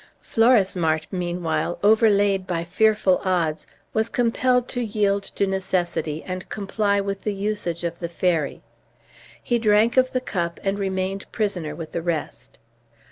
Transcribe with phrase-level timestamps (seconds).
[0.23, 7.21] Florismart, meanwhile, overlaid by fearful odds, was compelled to yield to necessity, and comply with
[7.21, 8.63] the usage of the fairy.
[9.43, 12.57] He drank of the cup and remained prisoner with the rest.